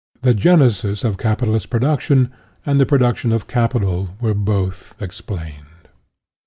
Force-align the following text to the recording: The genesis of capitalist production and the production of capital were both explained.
The 0.23 0.33
genesis 0.33 1.03
of 1.03 1.19
capitalist 1.19 1.69
production 1.69 2.31
and 2.65 2.79
the 2.81 2.87
production 2.87 3.31
of 3.31 3.45
capital 3.45 4.15
were 4.19 4.33
both 4.33 4.95
explained. 4.99 5.89